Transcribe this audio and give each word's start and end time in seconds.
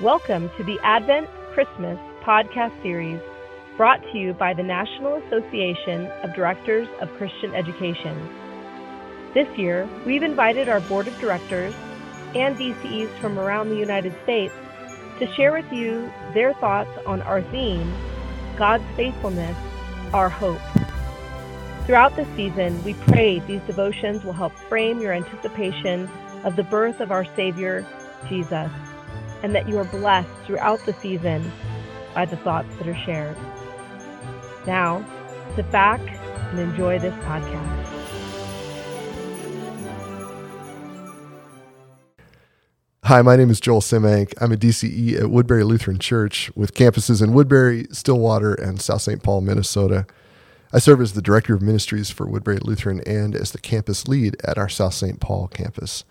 Welcome 0.00 0.50
to 0.56 0.64
the 0.64 0.80
Advent 0.82 1.28
Christmas 1.52 1.96
podcast 2.24 2.82
series 2.82 3.20
brought 3.76 4.02
to 4.10 4.18
you 4.18 4.32
by 4.32 4.52
the 4.52 4.64
National 4.64 5.14
Association 5.22 6.06
of 6.24 6.34
Directors 6.34 6.88
of 7.00 7.08
Christian 7.12 7.54
Education. 7.54 8.28
This 9.34 9.46
year, 9.56 9.88
we've 10.04 10.24
invited 10.24 10.68
our 10.68 10.80
board 10.80 11.06
of 11.06 11.16
directors 11.20 11.72
and 12.34 12.56
DCEs 12.56 13.08
from 13.20 13.38
around 13.38 13.68
the 13.68 13.76
United 13.76 14.12
States 14.24 14.52
to 15.20 15.32
share 15.34 15.52
with 15.52 15.72
you 15.72 16.10
their 16.34 16.54
thoughts 16.54 16.90
on 17.06 17.22
our 17.22 17.40
theme, 17.40 17.94
God's 18.56 18.82
faithfulness, 18.96 19.56
our 20.12 20.28
hope. 20.28 20.60
Throughout 21.86 22.16
the 22.16 22.26
season, 22.34 22.82
we 22.82 22.94
pray 22.94 23.38
these 23.38 23.62
devotions 23.68 24.24
will 24.24 24.32
help 24.32 24.54
frame 24.68 25.00
your 25.00 25.12
anticipation 25.12 26.10
of 26.42 26.56
the 26.56 26.64
birth 26.64 26.98
of 26.98 27.12
our 27.12 27.24
Savior, 27.36 27.86
Jesus, 28.28 28.72
and 29.44 29.54
that 29.54 29.68
you 29.68 29.78
are 29.78 29.84
blessed 29.84 30.30
throughout 30.46 30.80
the 30.86 30.94
season 30.94 31.52
by 32.14 32.24
the 32.24 32.36
thoughts 32.38 32.74
that 32.78 32.88
are 32.88 32.96
shared. 33.04 33.36
Now, 34.66 35.04
sit 35.54 35.70
back 35.70 36.00
and 36.50 36.58
enjoy 36.58 36.98
this 36.98 37.12
podcast. 37.26 37.84
Hi, 43.04 43.20
my 43.20 43.36
name 43.36 43.50
is 43.50 43.60
Joel 43.60 43.82
Symmank. 43.82 44.32
I'm 44.40 44.50
a 44.50 44.56
DCE 44.56 45.20
at 45.20 45.28
Woodbury 45.28 45.62
Lutheran 45.62 45.98
Church 45.98 46.50
with 46.56 46.74
campuses 46.74 47.22
in 47.22 47.34
Woodbury, 47.34 47.86
Stillwater, 47.92 48.54
and 48.54 48.80
South 48.80 49.02
St. 49.02 49.22
Paul, 49.22 49.42
Minnesota. 49.42 50.06
I 50.72 50.78
serve 50.78 51.02
as 51.02 51.12
the 51.12 51.20
Director 51.20 51.54
of 51.54 51.60
Ministries 51.60 52.08
for 52.08 52.26
Woodbury 52.26 52.60
Lutheran 52.62 53.02
and 53.06 53.36
as 53.36 53.52
the 53.52 53.58
campus 53.60 54.08
lead 54.08 54.38
at 54.42 54.56
our 54.56 54.70
South 54.70 54.94
St. 54.94 55.20
Paul 55.20 55.48
campus. 55.48 56.04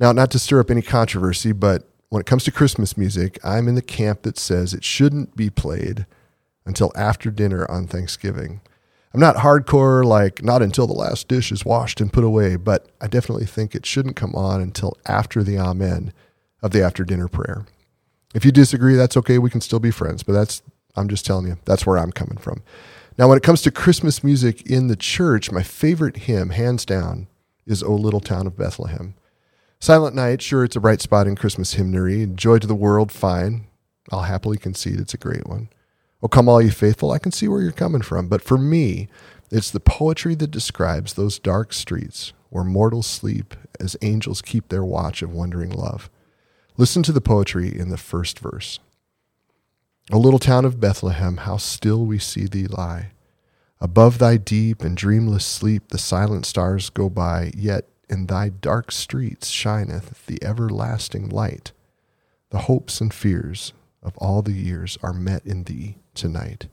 Now, 0.00 0.10
not 0.10 0.32
to 0.32 0.40
stir 0.40 0.58
up 0.58 0.70
any 0.72 0.82
controversy, 0.82 1.52
but 1.52 1.86
when 2.10 2.20
it 2.20 2.26
comes 2.26 2.44
to 2.44 2.52
Christmas 2.52 2.96
music, 2.96 3.38
I'm 3.42 3.68
in 3.68 3.76
the 3.76 3.82
camp 3.82 4.22
that 4.22 4.36
says 4.36 4.74
it 4.74 4.84
shouldn't 4.84 5.36
be 5.36 5.48
played 5.48 6.06
until 6.66 6.92
after 6.94 7.30
dinner 7.30 7.68
on 7.70 7.86
Thanksgiving. 7.86 8.60
I'm 9.14 9.20
not 9.20 9.36
hardcore, 9.36 10.04
like 10.04 10.42
not 10.42 10.60
until 10.60 10.86
the 10.86 10.92
last 10.92 11.28
dish 11.28 11.50
is 11.50 11.64
washed 11.64 12.00
and 12.00 12.12
put 12.12 12.24
away, 12.24 12.56
but 12.56 12.90
I 13.00 13.06
definitely 13.06 13.46
think 13.46 13.74
it 13.74 13.86
shouldn't 13.86 14.16
come 14.16 14.34
on 14.34 14.60
until 14.60 14.96
after 15.06 15.42
the 15.42 15.58
Amen 15.58 16.12
of 16.62 16.72
the 16.72 16.82
after 16.82 17.04
dinner 17.04 17.28
prayer. 17.28 17.64
If 18.34 18.44
you 18.44 18.52
disagree, 18.52 18.96
that's 18.96 19.16
okay. 19.16 19.38
We 19.38 19.50
can 19.50 19.60
still 19.60 19.80
be 19.80 19.90
friends, 19.90 20.22
but 20.22 20.32
that's, 20.32 20.62
I'm 20.96 21.08
just 21.08 21.24
telling 21.24 21.46
you, 21.46 21.58
that's 21.64 21.86
where 21.86 21.98
I'm 21.98 22.12
coming 22.12 22.38
from. 22.38 22.62
Now, 23.18 23.28
when 23.28 23.36
it 23.36 23.42
comes 23.42 23.62
to 23.62 23.70
Christmas 23.70 24.22
music 24.24 24.62
in 24.62 24.88
the 24.88 24.96
church, 24.96 25.50
my 25.50 25.62
favorite 25.62 26.18
hymn, 26.18 26.50
hands 26.50 26.84
down, 26.84 27.28
is 27.66 27.82
O 27.82 27.94
Little 27.94 28.20
Town 28.20 28.46
of 28.46 28.56
Bethlehem. 28.56 29.14
Silent 29.82 30.14
Night, 30.14 30.42
sure, 30.42 30.62
it's 30.62 30.76
a 30.76 30.80
bright 30.80 31.00
spot 31.00 31.26
in 31.26 31.36
Christmas 31.36 31.72
hymnary. 31.72 32.26
Joy 32.26 32.58
to 32.58 32.66
the 32.66 32.74
World, 32.74 33.10
fine. 33.10 33.66
I'll 34.12 34.24
happily 34.24 34.58
concede 34.58 35.00
it's 35.00 35.14
a 35.14 35.18
great 35.18 35.46
one. 35.46 35.70
Oh, 36.22 36.28
come 36.28 36.50
all 36.50 36.60
you 36.60 36.70
faithful, 36.70 37.12
I 37.12 37.18
can 37.18 37.32
see 37.32 37.48
where 37.48 37.62
you're 37.62 37.72
coming 37.72 38.02
from. 38.02 38.28
But 38.28 38.42
for 38.42 38.58
me, 38.58 39.08
it's 39.50 39.70
the 39.70 39.80
poetry 39.80 40.34
that 40.34 40.50
describes 40.50 41.14
those 41.14 41.38
dark 41.38 41.72
streets 41.72 42.34
where 42.50 42.62
mortals 42.62 43.06
sleep 43.06 43.54
as 43.80 43.96
angels 44.02 44.42
keep 44.42 44.68
their 44.68 44.84
watch 44.84 45.22
of 45.22 45.32
wondering 45.32 45.70
love. 45.70 46.10
Listen 46.76 47.02
to 47.04 47.12
the 47.12 47.22
poetry 47.22 47.74
in 47.74 47.88
the 47.88 47.96
first 47.96 48.38
verse. 48.38 48.80
O 50.12 50.18
little 50.18 50.38
town 50.38 50.66
of 50.66 50.78
Bethlehem, 50.78 51.38
how 51.38 51.56
still 51.56 52.04
we 52.04 52.18
see 52.18 52.44
thee 52.44 52.66
lie. 52.66 53.12
Above 53.80 54.18
thy 54.18 54.36
deep 54.36 54.82
and 54.82 54.94
dreamless 54.94 55.46
sleep 55.46 55.88
the 55.88 55.96
silent 55.96 56.44
stars 56.44 56.90
go 56.90 57.08
by, 57.08 57.50
yet 57.56 57.86
in 58.10 58.26
thy 58.26 58.48
dark 58.48 58.90
streets 58.90 59.48
shineth 59.48 60.26
the 60.26 60.42
everlasting 60.42 61.28
light. 61.28 61.72
The 62.50 62.60
hopes 62.60 63.00
and 63.00 63.14
fears 63.14 63.72
of 64.02 64.16
all 64.18 64.42
the 64.42 64.52
years 64.52 64.98
are 65.02 65.12
met 65.12 65.46
in 65.46 65.64
thee 65.64 65.98
tonight. 66.14 66.66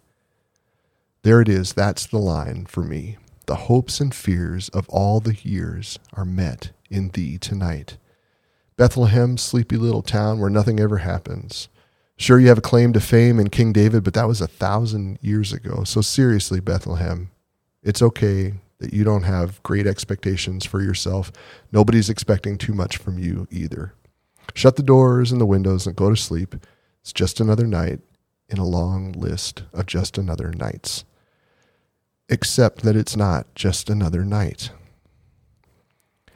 There 1.21 1.39
it 1.39 1.47
is, 1.47 1.73
that's 1.73 2.07
the 2.07 2.17
line 2.17 2.65
for 2.65 2.81
me. 2.81 3.17
The 3.45 3.55
hopes 3.55 3.99
and 3.99 4.13
fears 4.13 4.69
of 4.69 4.89
all 4.89 5.19
the 5.19 5.35
years 5.35 5.99
are 6.13 6.25
met 6.25 6.71
in 6.89 7.09
thee 7.09 7.37
tonight. 7.37 7.97
Bethlehem, 8.75 9.37
sleepy 9.37 9.77
little 9.77 10.01
town 10.01 10.39
where 10.39 10.49
nothing 10.49 10.79
ever 10.79 10.97
happens. 10.97 11.69
Sure, 12.17 12.39
you 12.39 12.47
have 12.47 12.57
a 12.57 12.61
claim 12.61 12.93
to 12.93 12.99
fame 12.99 13.39
in 13.39 13.49
King 13.49 13.71
David, 13.71 14.03
but 14.03 14.13
that 14.15 14.27
was 14.27 14.41
a 14.41 14.47
thousand 14.47 15.19
years 15.21 15.53
ago. 15.53 15.83
So, 15.83 16.01
seriously, 16.01 16.59
Bethlehem, 16.59 17.29
it's 17.83 18.01
okay 18.01 18.53
that 18.79 18.93
you 18.93 19.03
don't 19.03 19.23
have 19.23 19.61
great 19.63 19.87
expectations 19.87 20.65
for 20.65 20.81
yourself. 20.81 21.31
Nobody's 21.71 22.09
expecting 22.09 22.57
too 22.57 22.73
much 22.73 22.97
from 22.97 23.17
you 23.17 23.47
either. 23.49 23.93
Shut 24.53 24.75
the 24.75 24.83
doors 24.83 25.31
and 25.31 25.41
the 25.41 25.45
windows 25.45 25.87
and 25.87 25.95
go 25.95 26.09
to 26.09 26.15
sleep. 26.15 26.55
It's 27.01 27.13
just 27.13 27.39
another 27.39 27.65
night 27.67 27.99
in 28.49 28.57
a 28.57 28.65
long 28.65 29.11
list 29.11 29.63
of 29.73 29.85
just 29.85 30.17
another 30.17 30.51
nights. 30.51 31.05
Except 32.29 32.83
that 32.83 32.95
it's 32.95 33.15
not 33.15 33.53
just 33.55 33.89
another 33.89 34.23
night. 34.23 34.71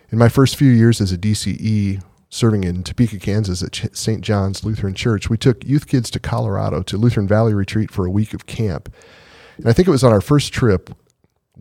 In 0.09 0.17
my 0.17 0.29
first 0.29 0.55
few 0.55 0.71
years 0.71 0.99
as 0.99 1.11
a 1.11 1.17
DCE, 1.17 2.03
serving 2.29 2.63
in 2.63 2.83
Topeka, 2.83 3.19
Kansas 3.19 3.61
at 3.61 3.95
St. 3.95 4.21
John's 4.21 4.63
Lutheran 4.63 4.93
Church, 4.93 5.29
we 5.29 5.37
took 5.37 5.65
youth 5.65 5.87
kids 5.87 6.09
to 6.11 6.19
Colorado 6.19 6.81
to 6.83 6.97
Lutheran 6.97 7.27
Valley 7.27 7.53
Retreat 7.53 7.91
for 7.91 8.05
a 8.05 8.11
week 8.11 8.33
of 8.33 8.45
camp. 8.45 8.93
And 9.57 9.67
I 9.67 9.73
think 9.73 9.87
it 9.87 9.91
was 9.91 10.03
on 10.03 10.11
our 10.11 10.21
first 10.21 10.53
trip 10.53 10.89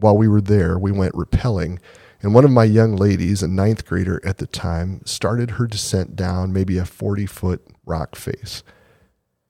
while 0.00 0.16
we 0.16 0.28
were 0.28 0.40
there, 0.40 0.78
we 0.78 0.92
went 0.92 1.14
rappelling, 1.14 1.78
and 2.22 2.34
one 2.34 2.44
of 2.44 2.50
my 2.50 2.64
young 2.64 2.96
ladies, 2.96 3.42
a 3.42 3.48
ninth 3.48 3.86
grader 3.86 4.20
at 4.24 4.38
the 4.38 4.46
time, 4.46 5.00
started 5.04 5.52
her 5.52 5.66
descent 5.66 6.16
down 6.16 6.52
maybe 6.52 6.76
a 6.76 6.84
40 6.84 7.26
foot 7.26 7.66
rock 7.86 8.14
face. 8.14 8.62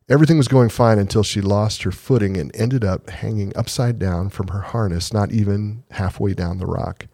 Everything 0.09 0.39
was 0.39 0.49
going 0.49 0.69
fine 0.69 0.99
until 0.99 1.23
she 1.23 1.41
lost 1.41 1.85
her 1.85 1.93
footing 1.93 2.37
and 2.37 2.55
ended 2.55 2.85
up 2.85 3.11
hanging 3.11 3.57
upside 3.57 3.99
down 3.99 4.29
from 4.29 4.49
her 4.49 4.61
harness, 4.61 5.13
not 5.13 5.31
even 5.31 5.85
halfway 5.93 6.35
down 6.35 6.59
the 6.59 6.67
rock. 6.67 7.07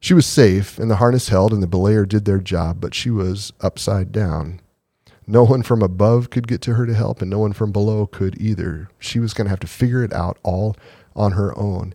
She 0.00 0.14
was 0.14 0.26
safe, 0.26 0.78
and 0.78 0.90
the 0.90 0.96
harness 0.96 1.28
held, 1.28 1.52
and 1.52 1.62
the 1.62 1.68
belayer 1.68 2.08
did 2.08 2.24
their 2.24 2.38
job, 2.38 2.80
but 2.80 2.94
she 2.94 3.10
was 3.10 3.52
upside 3.60 4.12
down. 4.12 4.60
No 5.26 5.44
one 5.44 5.62
from 5.62 5.82
above 5.82 6.30
could 6.30 6.48
get 6.48 6.60
to 6.62 6.74
her 6.74 6.86
to 6.86 6.94
help, 6.94 7.20
and 7.20 7.30
no 7.30 7.38
one 7.38 7.52
from 7.52 7.70
below 7.70 8.06
could 8.06 8.40
either. 8.40 8.88
She 8.98 9.18
was 9.18 9.34
going 9.34 9.44
to 9.46 9.50
have 9.50 9.60
to 9.60 9.66
figure 9.66 10.02
it 10.02 10.12
out 10.12 10.38
all 10.42 10.76
on 11.14 11.32
her 11.32 11.56
own. 11.58 11.94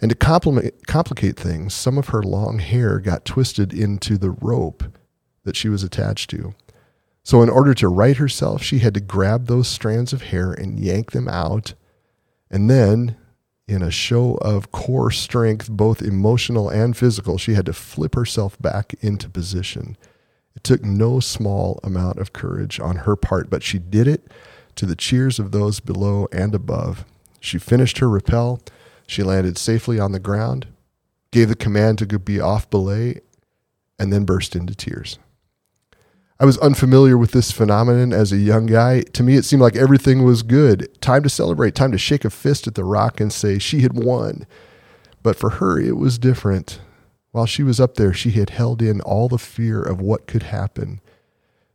And 0.00 0.10
to 0.10 0.72
complicate 0.86 1.36
things, 1.36 1.74
some 1.74 1.98
of 1.98 2.08
her 2.08 2.22
long 2.22 2.58
hair 2.58 2.98
got 3.00 3.24
twisted 3.24 3.72
into 3.72 4.16
the 4.16 4.30
rope 4.30 4.84
that 5.44 5.56
she 5.56 5.68
was 5.68 5.82
attached 5.82 6.30
to. 6.30 6.54
So, 7.22 7.42
in 7.42 7.50
order 7.50 7.74
to 7.74 7.88
right 7.88 8.16
herself, 8.16 8.62
she 8.62 8.78
had 8.78 8.94
to 8.94 9.00
grab 9.00 9.46
those 9.46 9.68
strands 9.68 10.12
of 10.12 10.22
hair 10.22 10.52
and 10.52 10.80
yank 10.80 11.10
them 11.10 11.28
out. 11.28 11.74
And 12.50 12.70
then, 12.70 13.16
in 13.68 13.82
a 13.82 13.90
show 13.90 14.34
of 14.36 14.72
core 14.72 15.10
strength, 15.10 15.70
both 15.70 16.00
emotional 16.00 16.70
and 16.70 16.96
physical, 16.96 17.36
she 17.36 17.54
had 17.54 17.66
to 17.66 17.72
flip 17.74 18.14
herself 18.14 18.60
back 18.60 18.94
into 19.00 19.28
position. 19.28 19.98
It 20.56 20.64
took 20.64 20.82
no 20.82 21.20
small 21.20 21.78
amount 21.84 22.18
of 22.18 22.32
courage 22.32 22.80
on 22.80 22.96
her 22.96 23.16
part, 23.16 23.50
but 23.50 23.62
she 23.62 23.78
did 23.78 24.08
it 24.08 24.26
to 24.76 24.86
the 24.86 24.96
cheers 24.96 25.38
of 25.38 25.52
those 25.52 25.78
below 25.78 26.26
and 26.32 26.54
above. 26.54 27.04
She 27.38 27.58
finished 27.58 27.98
her 27.98 28.08
rappel 28.08 28.60
she 29.10 29.24
landed 29.24 29.58
safely 29.58 29.98
on 29.98 30.12
the 30.12 30.20
ground, 30.20 30.68
gave 31.32 31.48
the 31.48 31.56
command 31.56 31.98
to 31.98 32.18
be 32.18 32.38
off 32.38 32.70
belay, 32.70 33.20
and 33.98 34.12
then 34.12 34.24
burst 34.24 34.54
into 34.54 34.72
tears. 34.72 35.18
I 36.38 36.44
was 36.44 36.56
unfamiliar 36.58 37.18
with 37.18 37.32
this 37.32 37.50
phenomenon 37.50 38.12
as 38.12 38.30
a 38.30 38.36
young 38.36 38.66
guy. 38.66 39.00
To 39.00 39.24
me, 39.24 39.34
it 39.34 39.44
seemed 39.44 39.62
like 39.62 39.74
everything 39.74 40.22
was 40.22 40.44
good. 40.44 40.88
Time 41.00 41.24
to 41.24 41.28
celebrate, 41.28 41.74
time 41.74 41.90
to 41.90 41.98
shake 41.98 42.24
a 42.24 42.30
fist 42.30 42.68
at 42.68 42.76
the 42.76 42.84
rock 42.84 43.20
and 43.20 43.32
say 43.32 43.58
she 43.58 43.80
had 43.80 43.94
won. 43.94 44.46
But 45.24 45.34
for 45.34 45.50
her, 45.50 45.80
it 45.80 45.96
was 45.96 46.16
different. 46.16 46.80
While 47.32 47.46
she 47.46 47.64
was 47.64 47.80
up 47.80 47.96
there, 47.96 48.14
she 48.14 48.30
had 48.30 48.50
held 48.50 48.80
in 48.80 49.00
all 49.00 49.28
the 49.28 49.38
fear 49.38 49.82
of 49.82 50.00
what 50.00 50.28
could 50.28 50.44
happen. 50.44 51.00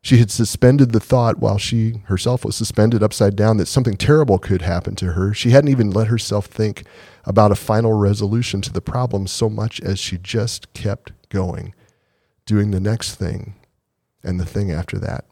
She 0.06 0.20
had 0.20 0.30
suspended 0.30 0.92
the 0.92 1.00
thought 1.00 1.40
while 1.40 1.58
she 1.58 2.04
herself 2.06 2.46
was 2.46 2.56
suspended 2.56 3.02
upside 3.02 3.36
down 3.36 3.58
that 3.58 3.68
something 3.68 3.98
terrible 3.98 4.38
could 4.38 4.62
happen 4.62 4.96
to 4.98 5.14
her. 5.14 5.34
She 5.34 5.50
hadn't 5.50 5.72
even 5.72 5.90
let 5.90 6.10
herself 6.10 6.46
think 6.46 6.84
about 7.24 7.52
a 7.52 7.56
final 7.56 7.94
resolution 7.94 8.62
to 8.62 8.72
the 8.72 8.82
problem 8.82 9.26
so 9.26 9.50
much 9.50 9.82
as 9.82 9.98
she 9.98 10.20
just 10.20 10.72
kept 10.74 11.12
going, 11.30 11.74
doing 12.46 12.70
the 12.70 12.80
next 12.80 13.16
thing 13.16 13.56
and 14.24 14.40
the 14.40 14.46
thing 14.46 14.70
after 14.70 15.00
that. 15.00 15.26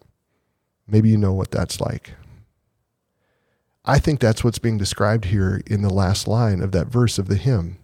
Maybe 0.88 1.08
you 1.08 1.20
know 1.20 1.34
what 1.34 1.52
that's 1.52 1.80
like. 1.80 2.16
I 3.86 4.00
think 4.00 4.20
that's 4.20 4.44
what's 4.44 4.58
being 4.58 4.80
described 4.80 5.26
here 5.26 5.62
in 5.68 5.84
the 5.84 5.94
last 5.94 6.28
line 6.28 6.62
of 6.62 6.72
that 6.72 6.88
verse 6.88 7.20
of 7.20 7.28
the 7.28 7.38
hymn. 7.38 7.78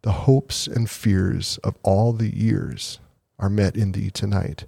The 0.00 0.12
hopes 0.12 0.66
and 0.66 0.88
fears 0.88 1.58
of 1.58 1.76
all 1.82 2.14
the 2.14 2.34
years 2.34 2.98
are 3.38 3.50
met 3.50 3.76
in 3.76 3.92
thee 3.92 4.08
tonight. 4.08 4.64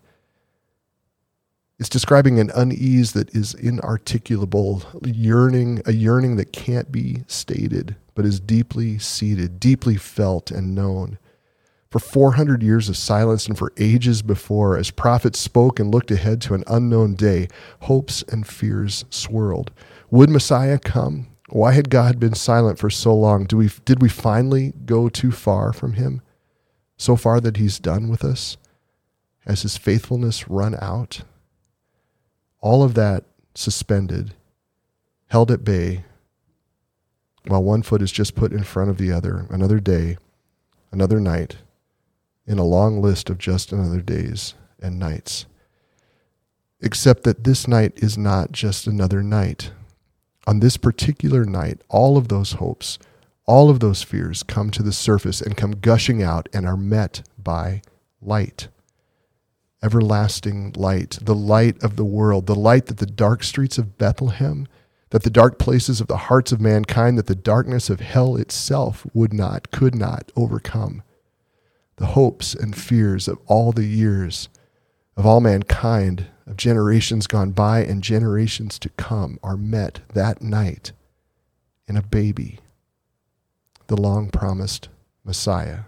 It's 1.82 1.88
describing 1.88 2.38
an 2.38 2.52
unease 2.54 3.10
that 3.10 3.34
is 3.34 3.54
inarticulable, 3.54 4.84
yearning, 5.04 5.82
a 5.84 5.92
yearning 5.92 6.36
that 6.36 6.52
can't 6.52 6.92
be 6.92 7.24
stated, 7.26 7.96
but 8.14 8.24
is 8.24 8.38
deeply 8.38 9.00
seated, 9.00 9.58
deeply 9.58 9.96
felt 9.96 10.52
and 10.52 10.76
known. 10.76 11.18
For 11.90 11.98
400 11.98 12.62
years 12.62 12.88
of 12.88 12.96
silence 12.96 13.48
and 13.48 13.58
for 13.58 13.72
ages 13.78 14.22
before, 14.22 14.78
as 14.78 14.92
prophets 14.92 15.40
spoke 15.40 15.80
and 15.80 15.90
looked 15.92 16.12
ahead 16.12 16.40
to 16.42 16.54
an 16.54 16.62
unknown 16.68 17.16
day, 17.16 17.48
hopes 17.80 18.22
and 18.28 18.46
fears 18.46 19.04
swirled. 19.10 19.72
Would 20.08 20.30
Messiah 20.30 20.78
come? 20.78 21.30
Why 21.48 21.72
had 21.72 21.90
God 21.90 22.20
been 22.20 22.34
silent 22.34 22.78
for 22.78 22.90
so 22.90 23.12
long? 23.12 23.44
Do 23.44 23.56
we, 23.56 23.70
did 23.84 24.00
we 24.00 24.08
finally 24.08 24.72
go 24.86 25.08
too 25.08 25.32
far 25.32 25.72
from 25.72 25.94
him? 25.94 26.22
So 26.96 27.16
far 27.16 27.40
that 27.40 27.56
he's 27.56 27.80
done 27.80 28.08
with 28.08 28.24
us? 28.24 28.56
Has 29.48 29.62
his 29.62 29.76
faithfulness 29.76 30.48
run 30.48 30.76
out? 30.80 31.22
All 32.62 32.82
of 32.82 32.94
that 32.94 33.24
suspended, 33.54 34.34
held 35.26 35.50
at 35.50 35.64
bay, 35.64 36.04
while 37.46 37.62
one 37.62 37.82
foot 37.82 38.00
is 38.00 38.12
just 38.12 38.36
put 38.36 38.52
in 38.52 38.62
front 38.62 38.88
of 38.88 38.98
the 38.98 39.10
other, 39.10 39.46
another 39.50 39.80
day, 39.80 40.16
another 40.92 41.20
night, 41.20 41.56
in 42.46 42.58
a 42.58 42.64
long 42.64 43.02
list 43.02 43.28
of 43.28 43.38
just 43.38 43.72
another 43.72 44.00
days 44.00 44.54
and 44.80 44.98
nights. 44.98 45.46
Except 46.80 47.24
that 47.24 47.44
this 47.44 47.66
night 47.66 47.92
is 47.96 48.16
not 48.16 48.52
just 48.52 48.86
another 48.86 49.22
night. 49.22 49.72
On 50.46 50.60
this 50.60 50.76
particular 50.76 51.44
night, 51.44 51.80
all 51.88 52.16
of 52.16 52.28
those 52.28 52.52
hopes, 52.52 52.98
all 53.44 53.70
of 53.70 53.80
those 53.80 54.02
fears 54.02 54.44
come 54.44 54.70
to 54.70 54.82
the 54.82 54.92
surface 54.92 55.40
and 55.40 55.56
come 55.56 55.72
gushing 55.72 56.22
out 56.22 56.48
and 56.52 56.66
are 56.66 56.76
met 56.76 57.22
by 57.36 57.82
light. 58.20 58.68
Everlasting 59.82 60.72
light, 60.76 61.18
the 61.20 61.34
light 61.34 61.82
of 61.82 61.96
the 61.96 62.04
world, 62.04 62.46
the 62.46 62.54
light 62.54 62.86
that 62.86 62.98
the 62.98 63.06
dark 63.06 63.42
streets 63.42 63.78
of 63.78 63.98
Bethlehem, 63.98 64.68
that 65.10 65.24
the 65.24 65.30
dark 65.30 65.58
places 65.58 66.00
of 66.00 66.06
the 66.06 66.16
hearts 66.16 66.52
of 66.52 66.60
mankind, 66.60 67.18
that 67.18 67.26
the 67.26 67.34
darkness 67.34 67.90
of 67.90 68.00
hell 68.00 68.36
itself 68.36 69.06
would 69.12 69.32
not, 69.32 69.70
could 69.70 69.94
not 69.94 70.30
overcome 70.36 71.02
the 71.96 72.06
hopes 72.06 72.54
and 72.54 72.76
fears 72.76 73.28
of 73.28 73.38
all 73.46 73.70
the 73.72 73.84
years 73.84 74.48
of 75.16 75.26
all 75.26 75.40
mankind, 75.40 76.26
of 76.46 76.56
generations 76.56 77.26
gone 77.26 77.52
by 77.52 77.80
and 77.84 78.02
generations 78.02 78.78
to 78.78 78.88
come, 78.90 79.38
are 79.42 79.56
met 79.56 80.00
that 80.14 80.42
night 80.42 80.92
in 81.86 81.96
a 81.96 82.02
baby, 82.02 82.58
the 83.86 83.96
long 83.96 84.30
promised 84.30 84.88
Messiah 85.24 85.80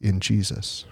in 0.00 0.20
Jesus. 0.20 0.86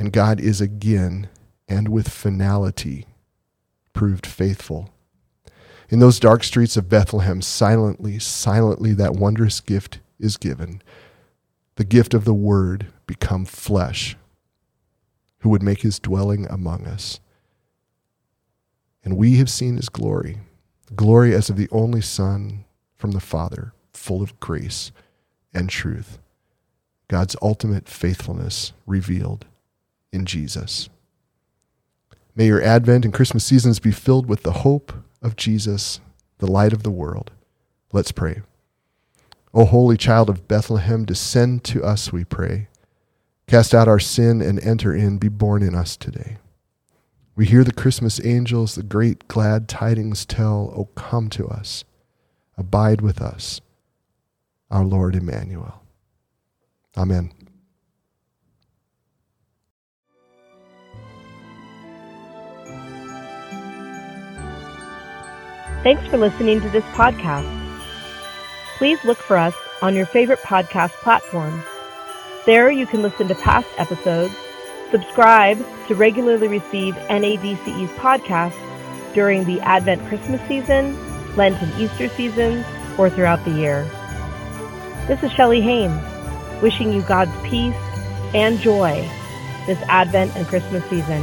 And 0.00 0.14
God 0.14 0.40
is 0.40 0.62
again 0.62 1.28
and 1.68 1.88
with 1.88 2.08
finality 2.08 3.04
proved 3.92 4.24
faithful. 4.24 4.88
In 5.90 5.98
those 5.98 6.18
dark 6.18 6.42
streets 6.42 6.78
of 6.78 6.88
Bethlehem, 6.88 7.42
silently, 7.42 8.18
silently, 8.18 8.94
that 8.94 9.12
wondrous 9.12 9.60
gift 9.60 10.00
is 10.18 10.38
given 10.38 10.80
the 11.74 11.84
gift 11.84 12.14
of 12.14 12.24
the 12.24 12.32
Word 12.32 12.86
become 13.06 13.44
flesh, 13.44 14.16
who 15.40 15.50
would 15.50 15.62
make 15.62 15.82
his 15.82 15.98
dwelling 15.98 16.46
among 16.48 16.86
us. 16.86 17.20
And 19.04 19.18
we 19.18 19.36
have 19.36 19.50
seen 19.50 19.76
his 19.76 19.90
glory, 19.90 20.38
glory 20.96 21.34
as 21.34 21.50
of 21.50 21.58
the 21.58 21.68
only 21.70 22.00
Son 22.00 22.64
from 22.96 23.10
the 23.10 23.20
Father, 23.20 23.74
full 23.92 24.22
of 24.22 24.40
grace 24.40 24.92
and 25.52 25.68
truth. 25.68 26.18
God's 27.08 27.36
ultimate 27.42 27.86
faithfulness 27.86 28.72
revealed 28.86 29.44
in 30.12 30.26
Jesus. 30.26 30.88
May 32.34 32.46
your 32.46 32.62
Advent 32.62 33.04
and 33.04 33.14
Christmas 33.14 33.44
seasons 33.44 33.78
be 33.78 33.90
filled 33.90 34.26
with 34.26 34.42
the 34.42 34.52
hope 34.52 34.92
of 35.20 35.36
Jesus, 35.36 36.00
the 36.38 36.50
light 36.50 36.72
of 36.72 36.82
the 36.82 36.90
world. 36.90 37.32
Let's 37.92 38.12
pray. 38.12 38.42
O 39.52 39.64
holy 39.64 39.96
child 39.96 40.30
of 40.30 40.46
Bethlehem, 40.46 41.04
descend 41.04 41.64
to 41.64 41.82
us, 41.82 42.12
we 42.12 42.24
pray. 42.24 42.68
Cast 43.48 43.74
out 43.74 43.88
our 43.88 43.98
sin 43.98 44.40
and 44.40 44.60
enter 44.60 44.94
in, 44.94 45.18
be 45.18 45.28
born 45.28 45.62
in 45.62 45.74
us 45.74 45.96
today. 45.96 46.38
We 47.34 47.46
hear 47.46 47.64
the 47.64 47.72
Christmas 47.72 48.24
angels, 48.24 48.76
the 48.76 48.82
great 48.82 49.26
glad 49.26 49.68
tidings 49.68 50.24
tell, 50.24 50.72
O 50.76 50.84
come 50.94 51.28
to 51.30 51.48
us, 51.48 51.84
abide 52.56 53.00
with 53.00 53.20
us, 53.20 53.60
our 54.70 54.84
Lord 54.84 55.16
Emmanuel. 55.16 55.82
Amen. 56.96 57.32
Thanks 65.82 66.06
for 66.08 66.18
listening 66.18 66.60
to 66.60 66.68
this 66.70 66.84
podcast 66.94 67.60
please 68.80 69.04
look 69.04 69.18
for 69.18 69.36
us 69.36 69.54
on 69.82 69.94
your 69.94 70.06
favorite 70.06 70.38
podcast 70.38 70.92
platform. 71.02 71.62
There 72.46 72.70
you 72.70 72.86
can 72.86 73.02
listen 73.02 73.28
to 73.28 73.34
past 73.34 73.68
episodes, 73.76 74.34
subscribe 74.90 75.58
to 75.86 75.94
regularly 75.94 76.48
receive 76.48 76.94
NADCE's 76.94 77.90
podcasts 77.98 78.56
during 79.12 79.44
the 79.44 79.60
Advent 79.60 80.02
Christmas 80.08 80.40
season, 80.48 80.96
Lent 81.36 81.60
and 81.60 81.78
Easter 81.78 82.08
seasons, 82.08 82.64
or 82.96 83.10
throughout 83.10 83.44
the 83.44 83.50
year. 83.50 83.84
This 85.06 85.22
is 85.22 85.30
Shelley 85.32 85.60
Haynes, 85.60 86.02
wishing 86.62 86.90
you 86.90 87.02
God's 87.02 87.36
peace 87.46 87.76
and 88.32 88.58
joy 88.60 89.06
this 89.66 89.78
Advent 89.88 90.34
and 90.36 90.46
Christmas 90.46 90.82
season. 90.88 91.22